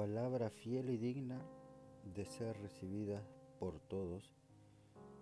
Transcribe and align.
palabra 0.00 0.48
fiel 0.48 0.88
y 0.88 0.96
digna 0.96 1.38
de 2.14 2.24
ser 2.24 2.58
recibida 2.62 3.22
por 3.58 3.78
todos, 3.80 4.34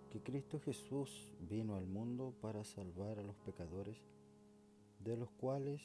que 0.09 0.21
Cristo 0.21 0.57
Jesús 0.61 1.33
vino 1.37 1.75
al 1.75 1.85
mundo 1.85 2.33
para 2.39 2.63
salvar 2.63 3.19
a 3.19 3.23
los 3.23 3.35
pecadores, 3.39 3.97
de 4.99 5.17
los 5.17 5.29
cuales 5.31 5.81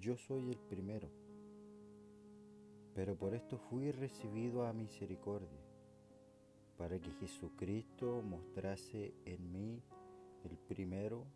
yo 0.00 0.16
soy 0.16 0.50
el 0.50 0.58
primero. 0.58 1.08
Pero 2.96 3.14
por 3.14 3.32
esto 3.32 3.58
fui 3.58 3.92
recibido 3.92 4.66
a 4.66 4.72
misericordia, 4.72 5.62
para 6.76 6.98
que 6.98 7.12
Jesucristo 7.12 8.22
mostrase 8.22 9.14
en 9.24 9.52
mí 9.52 9.80
el 10.42 10.58
primero 10.58 11.26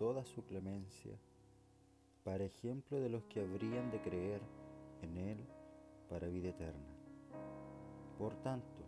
toda 0.00 0.24
su 0.24 0.44
clemencia, 0.44 1.16
para 2.24 2.42
ejemplo 2.42 2.98
de 2.98 3.08
los 3.08 3.22
que 3.26 3.40
habrían 3.40 3.92
de 3.92 4.00
creer 4.00 4.40
en 5.02 5.16
Él 5.16 5.57
para 6.08 6.28
vida 6.28 6.48
eterna. 6.48 6.94
Por 8.18 8.34
tanto, 8.36 8.82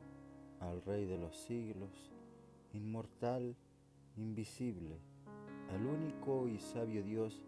al 0.61 0.83
Rey 0.83 1.07
de 1.07 1.19
los 1.19 1.37
siglos, 1.37 2.13
inmortal, 2.73 3.57
invisible, 4.17 4.99
al 5.71 5.87
único 5.87 6.49
y 6.49 6.59
sabio 6.59 7.03
Dios, 7.03 7.43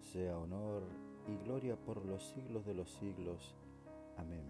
sea 0.00 0.38
honor 0.38 0.82
y 1.28 1.36
gloria 1.44 1.76
por 1.76 2.04
los 2.04 2.22
siglos 2.22 2.64
de 2.66 2.74
los 2.74 2.90
siglos. 2.90 3.54
Amén. 4.16 4.44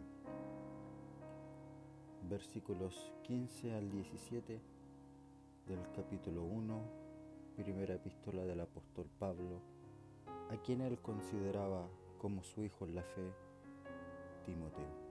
Versículos 2.28 3.12
15 3.24 3.74
al 3.74 3.90
17 3.90 4.60
del 5.66 5.80
capítulo 5.94 6.44
1, 6.44 6.80
primera 7.56 7.94
epístola 7.94 8.44
del 8.44 8.60
apóstol 8.60 9.06
Pablo, 9.18 9.60
a 10.50 10.56
quien 10.62 10.80
él 10.80 10.98
consideraba 11.00 11.88
como 12.18 12.42
su 12.42 12.62
hijo 12.62 12.84
en 12.86 12.94
la 12.94 13.02
fe, 13.02 13.32
Timoteo. 14.44 15.02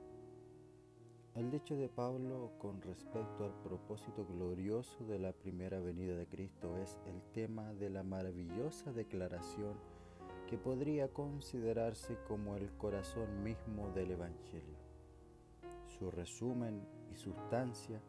El 1.35 1.49
dicho 1.49 1.77
de 1.77 1.87
Pablo 1.87 2.51
con 2.59 2.81
respecto 2.81 3.45
al 3.45 3.53
propósito 3.63 4.25
glorioso 4.25 5.05
de 5.05 5.17
la 5.17 5.31
primera 5.31 5.79
venida 5.79 6.15
de 6.15 6.27
Cristo 6.27 6.77
es 6.77 6.99
el 7.05 7.21
tema 7.31 7.73
de 7.73 7.89
la 7.89 8.03
maravillosa 8.03 8.91
declaración 8.91 9.75
que 10.47 10.57
podría 10.57 11.07
considerarse 11.07 12.17
como 12.27 12.57
el 12.57 12.69
corazón 12.73 13.43
mismo 13.43 13.89
del 13.91 14.11
Evangelio. 14.11 14.75
Su 15.87 16.11
resumen 16.11 16.85
y 17.09 17.15
sustancia, 17.15 18.01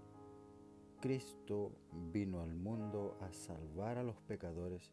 Cristo 1.01 1.71
vino 2.13 2.41
al 2.41 2.55
mundo 2.55 3.17
a 3.21 3.33
salvar 3.33 3.99
a 3.99 4.03
los 4.03 4.21
pecadores 4.23 4.93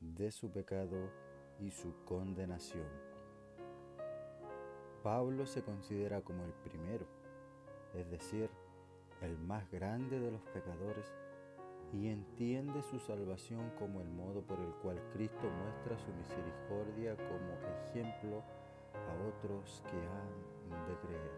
de 0.00 0.30
su 0.30 0.52
pecado 0.52 1.10
y 1.58 1.72
su 1.72 1.92
condenación. 2.04 3.15
Pablo 5.06 5.46
se 5.46 5.62
considera 5.62 6.20
como 6.20 6.42
el 6.42 6.52
primero 6.68 7.06
es 7.94 8.10
decir, 8.10 8.50
el 9.22 9.38
más 9.38 9.70
grande 9.70 10.18
de 10.18 10.32
los 10.32 10.42
pecadores, 10.48 11.06
y 11.92 12.08
entiende 12.08 12.82
su 12.82 12.98
salvación 12.98 13.70
como 13.78 14.00
el 14.00 14.08
modo 14.08 14.42
por 14.42 14.58
el 14.58 14.72
cual 14.82 15.00
Cristo 15.12 15.48
muestra 15.62 15.96
su 15.96 16.12
misericordia 16.12 17.14
como 17.14 17.52
ejemplo 17.86 18.42
a 18.92 19.28
otros 19.28 19.80
que 19.88 19.96
han 19.96 20.88
de 20.88 20.98
creer. 21.06 21.30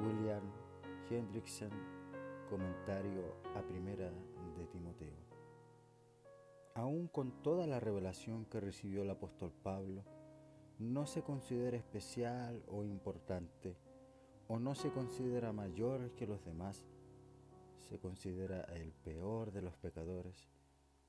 William 0.00 0.44
Hendrickson, 1.10 1.72
comentario 2.48 3.34
a 3.56 3.62
primera 3.62 4.12
de 4.56 4.66
Timoteo. 4.66 5.18
Aún 6.76 7.08
con 7.08 7.42
toda 7.42 7.66
la 7.66 7.80
revelación 7.80 8.44
que 8.44 8.60
recibió 8.60 9.02
el 9.02 9.10
apóstol 9.10 9.52
Pablo, 9.64 10.04
no 10.78 11.06
se 11.06 11.22
considera 11.22 11.76
especial 11.76 12.62
o 12.68 12.84
importante 12.84 13.76
o 14.48 14.58
no 14.58 14.74
se 14.74 14.90
considera 14.90 15.52
mayor 15.52 16.10
que 16.16 16.26
los 16.26 16.44
demás, 16.44 16.84
se 17.88 17.98
considera 17.98 18.62
el 18.74 18.92
peor 18.92 19.52
de 19.52 19.62
los 19.62 19.74
pecadores, 19.76 20.48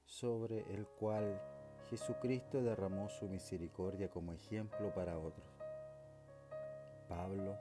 sobre 0.06 0.72
el 0.74 0.88
cual 0.88 1.42
Jesucristo 1.90 2.62
derramó 2.62 3.10
su 3.10 3.28
misericordia 3.28 4.10
como 4.10 4.34
ejemplo 4.34 4.94
para 4.94 5.18
otros. 5.18 5.48
Pablo, 7.10 7.58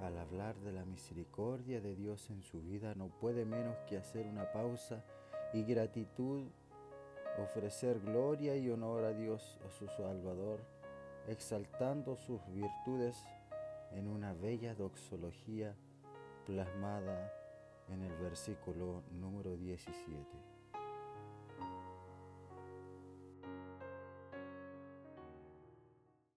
al 0.00 0.16
hablar 0.18 0.56
de 0.60 0.72
la 0.72 0.84
misericordia 0.84 1.80
de 1.80 1.94
Dios 1.94 2.30
en 2.30 2.42
su 2.42 2.60
vida, 2.62 2.94
no 2.94 3.08
puede 3.08 3.44
menos 3.44 3.76
que 3.88 3.96
hacer 3.96 4.26
una 4.26 4.50
pausa 4.52 5.04
y 5.52 5.64
gratitud, 5.64 6.46
ofrecer 7.42 8.00
gloria 8.00 8.56
y 8.56 8.70
honor 8.70 9.04
a 9.04 9.12
Dios, 9.12 9.58
a 9.66 9.70
su 9.70 9.86
Salvador, 9.88 10.60
exaltando 11.28 12.16
sus 12.16 12.40
virtudes 12.52 13.24
en 13.92 14.08
una 14.08 14.32
bella 14.32 14.74
doxología 14.74 15.74
plasmada 16.46 17.32
en 17.88 18.02
el 18.02 18.12
versículo 18.16 19.02
número 19.12 19.56
17. 19.56 20.57